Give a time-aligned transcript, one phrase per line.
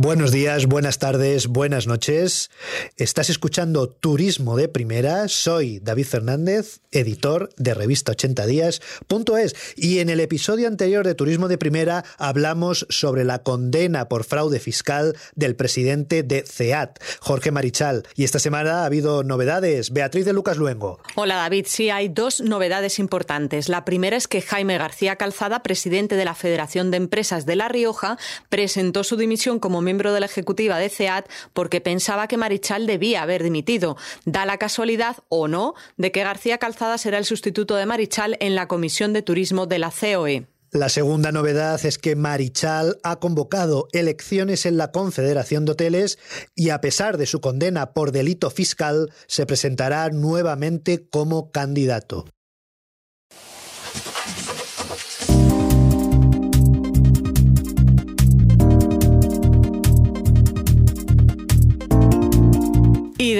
[0.00, 2.52] Buenos días, buenas tardes, buenas noches.
[2.98, 5.26] Estás escuchando Turismo de Primera.
[5.26, 9.56] Soy David Fernández, editor de revista 80 días.es.
[9.74, 14.60] Y en el episodio anterior de Turismo de Primera hablamos sobre la condena por fraude
[14.60, 18.06] fiscal del presidente de CEAT, Jorge Marichal.
[18.14, 19.90] Y esta semana ha habido novedades.
[19.90, 21.00] Beatriz de Lucas Luengo.
[21.16, 23.68] Hola David, sí hay dos novedades importantes.
[23.68, 27.66] La primera es que Jaime García Calzada, presidente de la Federación de Empresas de La
[27.66, 28.16] Rioja,
[28.48, 33.22] presentó su dimisión como miembro de la ejecutiva de CEAT porque pensaba que Marichal debía
[33.22, 33.96] haber dimitido.
[34.26, 38.54] Da la casualidad, o no, de que García Calzada será el sustituto de Marichal en
[38.54, 40.46] la Comisión de Turismo de la COE.
[40.70, 46.18] La segunda novedad es que Marichal ha convocado elecciones en la Confederación de Hoteles
[46.54, 52.26] y a pesar de su condena por delito fiscal, se presentará nuevamente como candidato.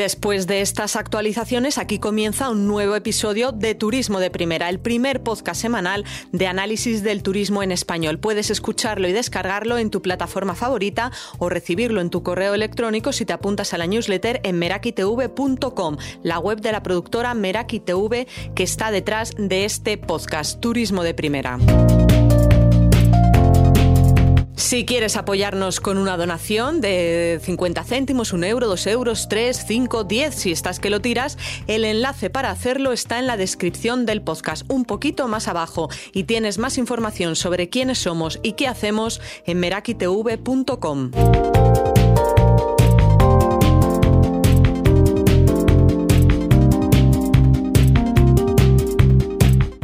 [0.08, 5.22] Después de estas actualizaciones, aquí comienza un nuevo episodio de Turismo de Primera, el primer
[5.22, 8.18] podcast semanal de análisis del turismo en español.
[8.18, 13.26] Puedes escucharlo y descargarlo en tu plataforma favorita o recibirlo en tu correo electrónico si
[13.26, 18.62] te apuntas a la newsletter en merakitv.com, la web de la productora Meraki TV que
[18.62, 21.58] está detrás de este podcast, Turismo de Primera.
[24.58, 30.02] Si quieres apoyarnos con una donación de 50 céntimos, un euro, dos euros, tres, cinco,
[30.02, 34.20] diez, si estás que lo tiras, el enlace para hacerlo está en la descripción del
[34.20, 39.20] podcast, un poquito más abajo, y tienes más información sobre quiénes somos y qué hacemos
[39.46, 41.12] en merakitv.com.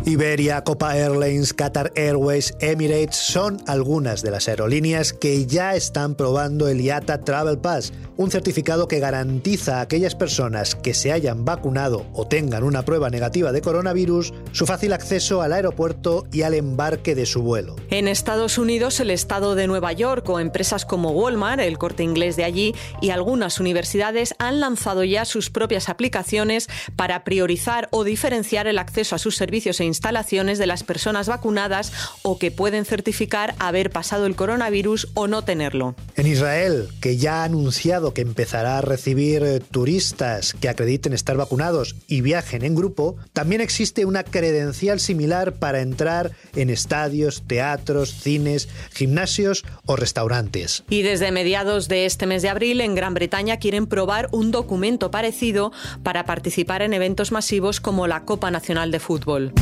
[0.07, 6.69] Iberia, Copa Airlines, Qatar Airways, Emirates son algunas de las aerolíneas que ya están probando
[6.69, 12.05] el IATA Travel Pass, un certificado que garantiza a aquellas personas que se hayan vacunado
[12.13, 17.15] o tengan una prueba negativa de coronavirus su fácil acceso al aeropuerto y al embarque
[17.15, 17.75] de su vuelo.
[17.89, 22.37] En Estados Unidos, el estado de Nueva York o empresas como Walmart, el corte inglés
[22.37, 28.67] de allí y algunas universidades han lanzado ya sus propias aplicaciones para priorizar o diferenciar
[28.67, 33.55] el acceso a sus servicios e instalaciones de las personas vacunadas o que pueden certificar
[33.61, 35.95] haber pasado el coronavirus o no tenerlo.
[36.17, 41.37] En Israel, que ya ha anunciado que empezará a recibir eh, turistas que acrediten estar
[41.37, 48.15] vacunados y viajen en grupo, también existe una credencial similar para entrar en estadios, teatros,
[48.15, 50.83] cines, gimnasios o restaurantes.
[50.91, 55.13] Y desde mediados de este mes de abril, en Gran Bretaña quieren probar un documento
[55.13, 55.73] parecido
[56.03, 59.53] para participar en eventos masivos como la Copa Nacional de Fútbol.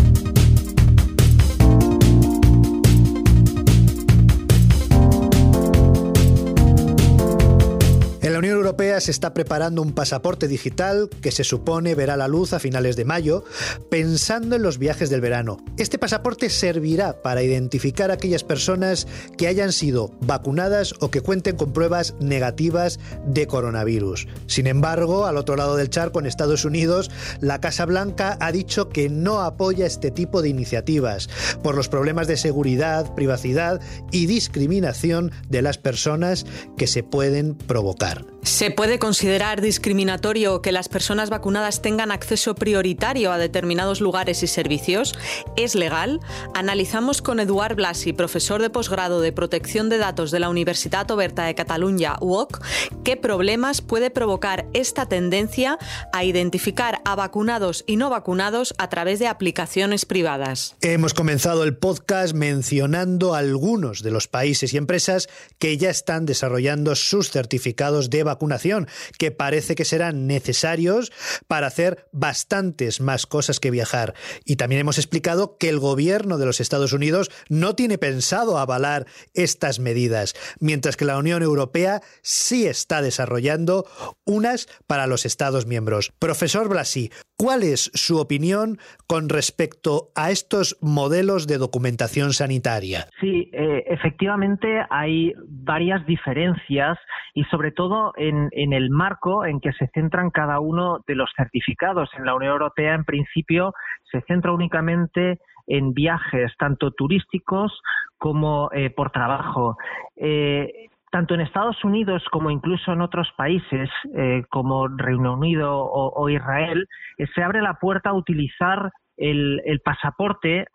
[8.32, 12.54] La Unión Europea se está preparando un pasaporte digital que se supone verá la luz
[12.54, 13.44] a finales de mayo,
[13.90, 15.58] pensando en los viajes del verano.
[15.76, 19.06] Este pasaporte servirá para identificar a aquellas personas
[19.36, 24.26] que hayan sido vacunadas o que cuenten con pruebas negativas de coronavirus.
[24.46, 27.10] Sin embargo, al otro lado del charco, en Estados Unidos,
[27.42, 31.28] la Casa Blanca ha dicho que no apoya este tipo de iniciativas
[31.62, 36.46] por los problemas de seguridad, privacidad y discriminación de las personas
[36.78, 38.21] que se pueden provocar.
[38.42, 44.46] ¿Se puede considerar discriminatorio que las personas vacunadas tengan acceso prioritario a determinados lugares y
[44.46, 45.14] servicios?
[45.56, 46.20] ¿Es legal?
[46.54, 51.44] Analizamos con Eduard Blasi, profesor de posgrado de protección de datos de la Universidad Oberta
[51.44, 52.60] de Cataluña, UOC,
[53.04, 55.78] qué problemas puede provocar esta tendencia
[56.12, 60.76] a identificar a vacunados y no vacunados a través de aplicaciones privadas.
[60.80, 65.28] Hemos comenzado el podcast mencionando algunos de los países y empresas
[65.58, 68.86] que ya están desarrollando sus certificados de vacunación,
[69.18, 71.10] que parece que serán necesarios
[71.48, 74.14] para hacer bastantes más cosas que viajar.
[74.44, 79.06] Y también hemos explicado que el gobierno de los Estados Unidos no tiene pensado avalar
[79.34, 83.86] estas medidas, mientras que la Unión Europea sí está desarrollando
[84.24, 86.12] unas para los Estados miembros.
[86.18, 93.08] Profesor Blasi, ¿cuál es su opinión con respecto a estos modelos de documentación sanitaria?
[93.20, 96.98] Sí, eh, efectivamente hay varias diferencias
[97.34, 102.10] y sobre todo en, el marco en que se centran cada uno de los certificados.
[102.16, 103.72] En la Unión Europea, en principio,
[104.10, 107.80] se centra únicamente en viajes tanto turísticos
[108.18, 109.76] como eh, por trabajo.
[110.16, 116.28] Eh, tanto en Estados Unidos como incluso en otros países eh, como Reino Unido o,
[116.30, 116.86] Israel,
[117.34, 118.90] se abre la puerta a utilizar
[119.22, 120.66] el, pasaporte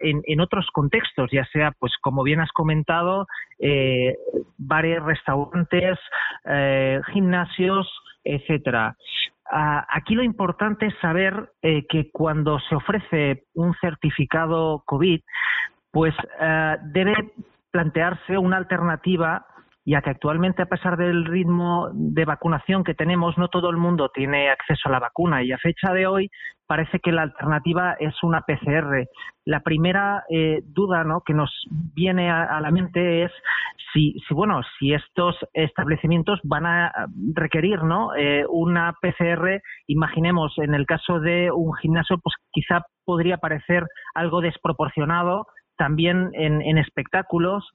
[0.00, 3.26] en, otros contextos, ya sea, pues como bien has comentado,
[3.58, 4.16] eh,
[4.56, 5.98] bares, restaurantes,
[6.44, 7.88] eh, gimnasios,
[8.24, 8.96] etcétera.
[9.50, 15.20] aquí lo importante es saber eh, que cuando se ofrece un certificado COVID,
[15.90, 17.14] pues eh, debe
[17.70, 19.46] plantearse una alternativa
[19.84, 24.10] ya que actualmente a pesar del ritmo de vacunación que tenemos, no todo el mundo
[24.14, 26.30] tiene acceso a la vacuna y a fecha de hoy
[26.66, 29.06] parece que la alternativa es una PCR.
[29.44, 31.20] La primera eh, duda ¿no?
[31.20, 31.50] que nos
[31.94, 33.32] viene a, la mente es
[33.92, 36.92] si, si, bueno, si estos establecimientos van a
[37.34, 38.14] requerir ¿no?
[38.14, 43.84] Eh, una PCR, imaginemos en el caso de un gimnasio, pues quizá podría parecer
[44.14, 45.46] algo desproporcionado
[45.76, 47.68] también en, espectáculos.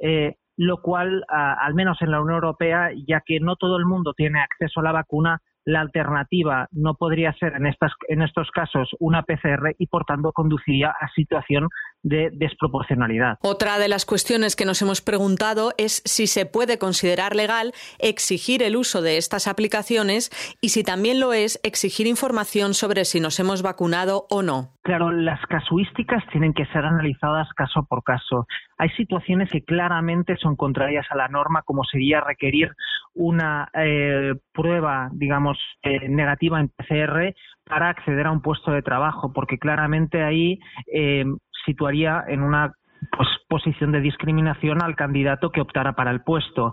[0.00, 4.12] Eh, lo cual, al menos en la Unión Europea, ya que no todo el mundo
[4.14, 8.90] tiene acceso a la vacuna, la alternativa no podría ser en, estas, en estos casos
[8.98, 11.68] una PCR y por tanto conduciría a situación
[12.02, 13.38] de desproporcionalidad.
[13.42, 18.62] Otra de las cuestiones que nos hemos preguntado es si se puede considerar legal exigir
[18.62, 20.30] el uso de estas aplicaciones
[20.60, 24.70] y si también lo es exigir información sobre si nos hemos vacunado o no.
[24.82, 28.46] Claro, las casuísticas tienen que ser analizadas caso por caso.
[28.78, 32.72] Hay situaciones que claramente son contrarias a la norma, como sería requerir
[33.14, 39.32] una eh, prueba, digamos, eh, negativa en PCR para acceder a un puesto de trabajo,
[39.32, 40.58] porque claramente ahí
[40.92, 41.24] eh,
[41.64, 42.72] situaría en una
[43.16, 46.72] pues, posición de discriminación al candidato que optara para el puesto.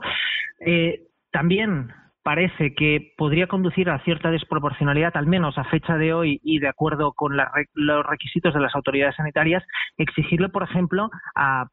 [0.66, 1.90] Eh, también
[2.30, 6.68] parece que podría conducir a cierta desproporcionalidad, al menos a fecha de hoy y de
[6.68, 9.64] acuerdo con los requisitos de las autoridades sanitarias,
[9.98, 11.10] exigirle, por ejemplo,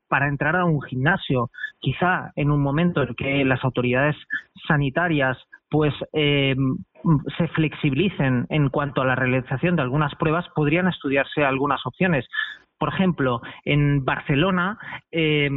[0.08, 1.50] para entrar a un gimnasio.
[1.78, 4.16] Quizá en un momento en que las autoridades
[4.66, 5.36] sanitarias
[5.68, 6.56] pues eh,
[7.36, 12.26] se flexibilicen en cuanto a la realización de algunas pruebas, podrían estudiarse algunas opciones.
[12.78, 14.78] Por ejemplo, en Barcelona
[15.10, 15.48] eh,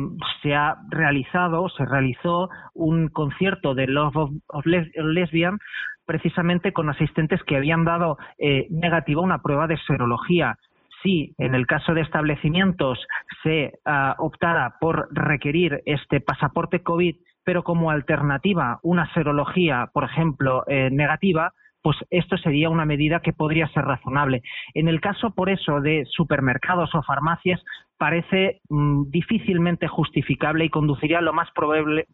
[0.41, 4.15] se ha realizado, se realizó un concierto de Love
[4.47, 5.59] of, Lesbian
[6.05, 10.57] precisamente con asistentes que habían dado eh, negativa una prueba de serología.
[11.03, 12.99] Si en el caso de establecimientos
[13.43, 20.63] se ah, optara por requerir este pasaporte COVID, pero como alternativa una serología, por ejemplo,
[20.67, 24.41] eh, negativa, pues esto sería una medida que podría ser razonable.
[24.73, 27.61] En el caso, por eso, de supermercados o farmacias,
[27.99, 32.05] parece mm, difícilmente justificable y conduciría lo más probable,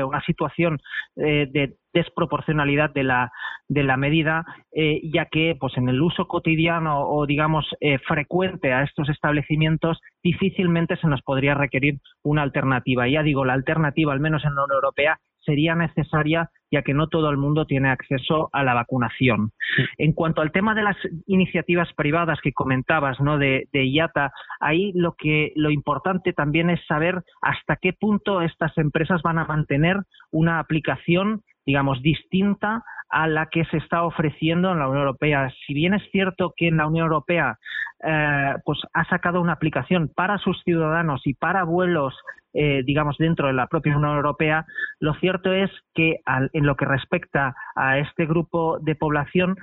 [0.00, 0.78] a una situación
[1.16, 3.32] eh, de desproporcionalidad de la,
[3.68, 8.72] de la medida, eh, ya que pues en el uso cotidiano o digamos eh, frecuente
[8.72, 13.08] a estos establecimientos difícilmente se nos podría requerir una alternativa.
[13.08, 17.08] Ya digo, la alternativa, al menos en la Unión Europea, sería necesaria ya que no
[17.08, 19.52] todo el mundo tiene acceso a la vacunación.
[19.98, 20.96] En cuanto al tema de las
[21.26, 23.36] iniciativas privadas que comentabas, ¿no?
[23.36, 28.76] De, de, IATA, ahí lo que lo importante también es saber hasta qué punto estas
[28.78, 29.98] empresas van a mantener
[30.30, 35.52] una aplicación digamos, distinta a la que se está ofreciendo en la Unión Europea.
[35.66, 37.58] Si bien es cierto que en la Unión Europea
[38.02, 42.18] eh, pues ha sacado una aplicación para sus ciudadanos y para vuelos,
[42.54, 44.64] eh, digamos, dentro de la propia Unión Europea,
[44.98, 49.56] lo cierto es que en lo que respecta a este grupo de población,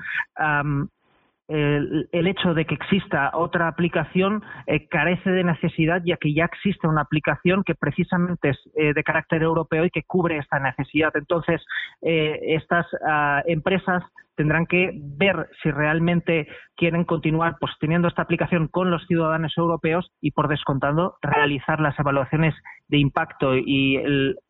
[1.49, 6.87] el, hecho de que exista otra aplicación eh, carece de necesidad, ya que ya existe
[6.87, 11.11] una aplicación que precisamente es eh, de carácter europeo y que cubre esta necesidad.
[11.15, 11.61] Entonces,
[12.01, 14.03] eh, estas ah, empresas
[14.35, 16.47] tendrán que ver si realmente
[16.77, 21.99] quieren continuar pues, teniendo esta aplicación con los ciudadanos europeos y, por descontando, realizar las
[21.99, 22.55] evaluaciones
[22.89, 23.97] de impacto y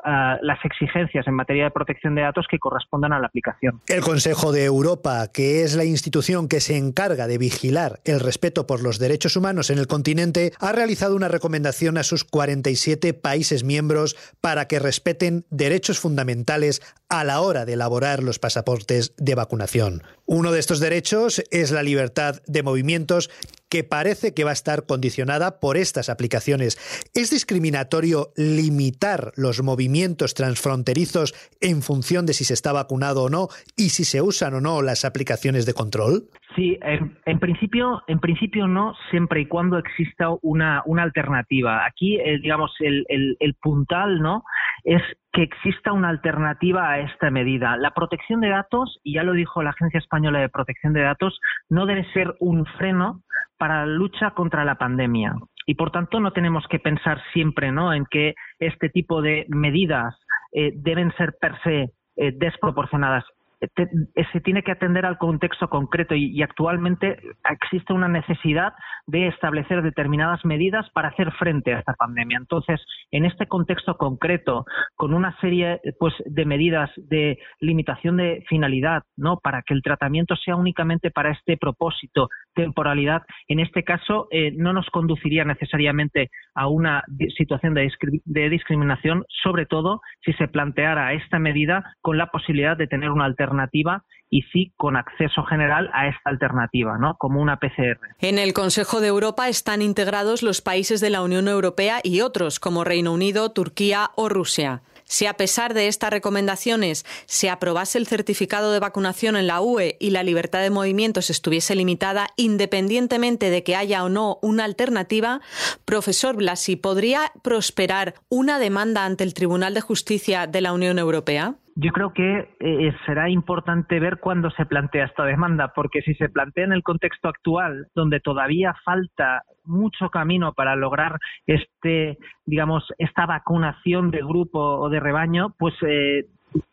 [0.04, 3.82] ah, las exigencias en materia de protección de datos que correspondan a la aplicación.
[3.88, 8.66] El Consejo de Europa, que es la institución que se encarga de vigilar el respeto
[8.66, 13.64] por los derechos humanos en el continente, ha realizado una recomendación a sus 47 países
[13.64, 20.04] miembros para que respeten derechos fundamentales a la hora de elaborar los pasaportes de vacunación.
[20.32, 23.32] Uno de estos derechos es la libertad de movimientos
[23.68, 26.78] que parece que va a estar condicionada por estas aplicaciones.
[27.16, 33.48] ¿Es discriminatorio limitar los movimientos transfronterizos en función de si se está vacunado o no
[33.76, 36.30] y si se usan o no las aplicaciones de control?
[36.56, 41.86] Sí, en, principio, en principio no, siempre y cuando exista una, una alternativa.
[41.88, 44.44] Aquí, eh, digamos, el, el, puntal, ¿no?
[44.84, 47.78] Es que exista una alternativa a esta medida.
[47.78, 51.40] La protección de datos, y ya lo dijo la Agencia Española de Protección de Datos,
[51.70, 53.22] no debe ser un freno
[53.58, 55.36] para la lucha contra la pandemia.
[55.66, 57.94] Y por tanto no tenemos que pensar siempre ¿no?
[57.94, 60.16] en que este tipo de medidas
[60.52, 63.24] eh, deben ser per se eh, desproporcionadas
[63.60, 68.74] se tiene que atender al contexto concreto y, actualmente existe una necesidad
[69.06, 72.38] de establecer determinadas medidas para hacer frente a esta pandemia.
[72.38, 79.04] Entonces, en este contexto concreto, con una serie pues, de medidas de limitación de finalidad,
[79.18, 79.38] ¿no?
[79.38, 82.30] para que el tratamiento sea únicamente para este propósito,
[82.64, 87.04] temporalidad, en este caso eh, no nos conduciría necesariamente a una
[87.38, 87.90] situación de,
[88.26, 93.26] de discriminación, sobre todo si se planteara esta medida con la posibilidad de tener una
[93.26, 97.16] alternativa y sí con acceso general a esta alternativa, ¿no?
[97.18, 98.00] Como una PCR.
[98.20, 102.60] En el Consejo de Europa están integrados los países de la Unión Europea y otros
[102.60, 104.82] como Reino Unido, Turquía o Rusia.
[105.10, 109.98] Si a pesar de estas recomendaciones se aprobase el certificado de vacunación en la UE
[110.00, 115.42] y la libertad de movimientos estuviese limitada, independientemente de que haya o no una alternativa,
[115.84, 121.56] profesor Blasi, ¿podría prosperar una demanda ante el Tribunal de Justicia de la Unión Europea?
[121.82, 126.28] Yo creo que eh, será importante ver cuándo se plantea esta demanda, porque si se
[126.28, 131.18] plantea en el contexto actual, donde todavía falta mucho camino para lograr
[131.48, 136.26] este, digamos, esta vacunación de grupo o de rebaño, pues eh,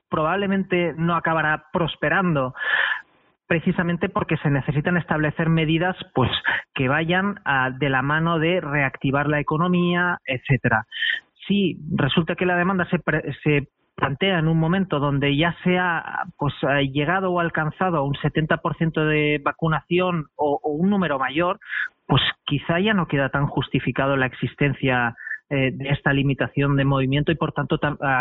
[0.08, 2.52] probablemente no acabará prosperando
[3.46, 6.32] precisamente porque se necesitan establecer medidas pues
[6.74, 7.36] que vayan
[7.78, 10.84] de la mano de reactivar la economía, etcétera.
[11.46, 12.98] Si resulta que la demanda se,
[13.44, 16.54] se plantea en un momento donde ya se ha pues,
[16.92, 21.58] llegado o alcanzado un 70% de vacunación o, o, un número mayor,
[22.06, 25.16] pues quizá ya no queda tan justificado la existencia
[25.48, 27.78] eh, de esta limitación de movimiento y por tanto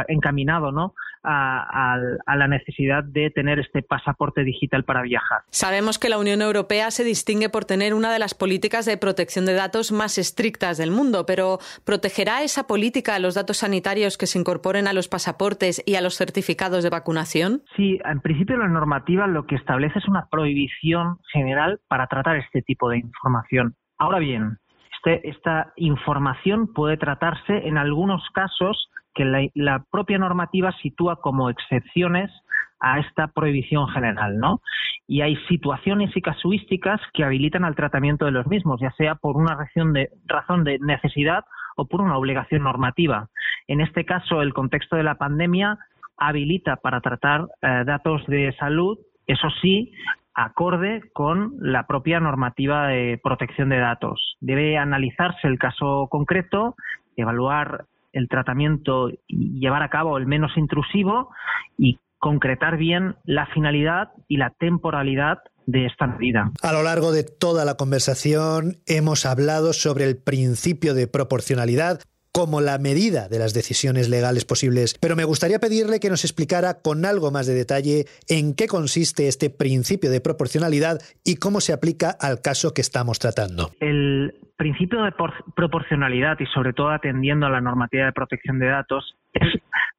[0.07, 0.93] encaminado ¿no?
[1.23, 1.97] A,
[2.35, 5.39] la necesidad de tener este pasaporte digital para viajar.
[5.49, 9.47] Sabemos que la Unión Europea se distingue por tener una de las políticas de protección
[9.47, 14.27] de datos más estrictas del mundo, pero ¿protegerá esa política a los datos sanitarios que
[14.27, 17.63] se incorporen a los pasaportes y a los certificados de vacunación?
[17.75, 22.61] Sí, en principio la normativa lo que establece es una prohibición general para tratar este
[22.61, 23.75] tipo de información.
[23.97, 24.57] Ahora bien,
[25.05, 32.31] esta información puede tratarse en algunos casos que la, propia normativa sitúa como excepciones
[32.79, 34.61] a esta prohibición general, ¿no?
[35.07, 39.37] Y hay situaciones y casuísticas que habilitan al tratamiento de los mismos, ya sea por
[39.37, 41.45] una razón de, razón de necesidad
[41.77, 43.29] o por una obligación normativa.
[43.67, 45.77] En este caso, el contexto de la pandemia
[46.17, 48.97] habilita para tratar eh, datos de salud,
[49.27, 49.91] eso sí,
[50.35, 54.35] acorde con la propia normativa de protección de datos.
[54.41, 56.75] Debe analizarse el caso concreto,
[57.15, 61.29] evaluar el tratamiento y llevar a cabo el menos intrusivo
[61.77, 66.51] y concretar bien la finalidad y la temporalidad de esta medida.
[66.61, 72.01] A lo largo de toda la conversación hemos hablado sobre el principio de proporcionalidad,
[72.35, 76.81] como la medida de las decisiones legales posibles, pero me gustaría pedirle que nos explicara
[76.83, 81.71] con algo más de detalle en qué consiste este principio de proporcionalidad y cómo se
[81.71, 83.71] aplica al caso que estamos tratando.
[83.79, 85.13] El principio de
[85.55, 89.47] proporcionalidad y sobre todo atendiendo a la normativa de protección de datos es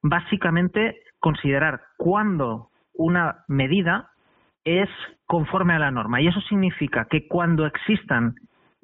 [0.02, 4.10] básicamente considerar cuándo una medida
[4.62, 4.90] es
[5.24, 6.20] conforme a la norma.
[6.20, 8.34] Y eso significa que cuando existan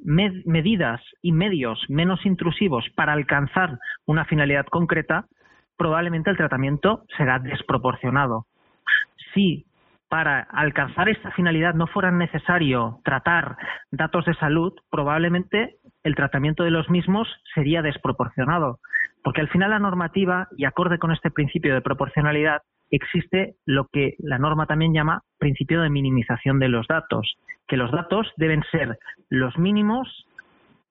[0.04, 5.26] medidas y medios menos intrusivos para alcanzar una finalidad concreta,
[5.76, 8.47] probablemente el tratamiento será desproporcionado.
[9.35, 9.66] Si
[10.09, 13.56] para alcanzar esta finalidad no fuera necesario tratar
[13.90, 18.78] datos de salud, probablemente el tratamiento de los mismos sería desproporcionado,
[19.25, 22.61] porque al final la normativa, y acorde con este principio de proporcionalidad,
[22.96, 27.90] existe lo que la norma también llama principio de minimización de los datos, que los
[27.90, 28.99] datos deben ser
[29.30, 30.26] los mínimos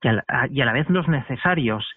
[0.02, 1.88] y a la, vez los necesarios.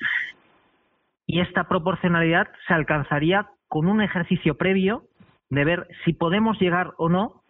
[1.27, 5.05] Y esta proporcionalidad se alcanzaría con un ejercicio previo
[5.49, 7.43] de ver si podemos llegar o no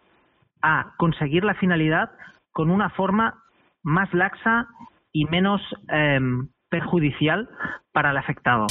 [0.61, 2.09] a conseguir la finalidad
[2.51, 3.43] con una forma
[3.83, 4.67] más laxa
[5.11, 7.49] y menos em, perjudicial
[7.91, 8.67] para el afectado.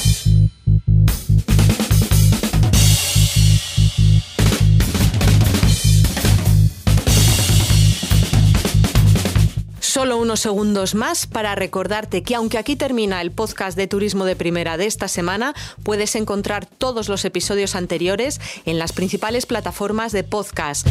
[10.04, 14.36] Solo unos segundos más para recordarte que aunque aquí termina el podcast de Turismo de
[14.36, 20.22] Primera de esta semana, puedes encontrar todos los episodios anteriores en las principales plataformas de
[20.22, 20.86] podcast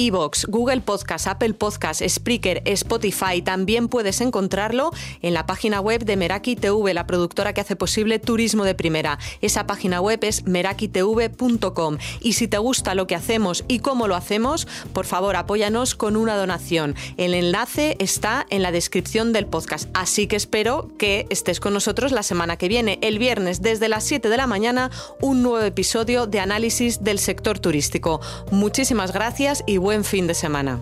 [0.00, 3.42] Evox, Google Podcast, Apple Podcast, Spreaker, Spotify.
[3.42, 8.18] También puedes encontrarlo en la página web de Meraki TV, la productora que hace posible
[8.18, 9.18] Turismo de Primera.
[9.42, 11.98] Esa página web es merakitv.com.
[12.20, 16.16] Y si te gusta lo que hacemos y cómo lo hacemos, por favor apóyanos con
[16.16, 16.94] una donación.
[17.18, 19.90] El enlace está en la descripción del podcast.
[19.92, 24.04] Así que espero que estés con nosotros la semana que viene, el viernes desde las
[24.04, 24.90] 7 de la mañana,
[25.20, 28.22] un nuevo episodio de análisis del sector turístico.
[28.50, 30.78] Muchísimas gracias y buen fin de semana.